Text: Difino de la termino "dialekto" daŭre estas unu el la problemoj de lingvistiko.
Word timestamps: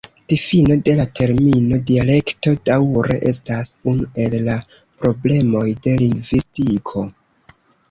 Difino 0.31 0.75
de 0.87 0.93
la 0.99 1.03
termino 1.19 1.79
"dialekto" 1.89 2.55
daŭre 2.71 3.19
estas 3.33 3.71
unu 3.93 4.09
el 4.25 4.37
la 4.49 4.57
problemoj 5.05 5.69
de 5.87 5.97
lingvistiko. 6.03 7.09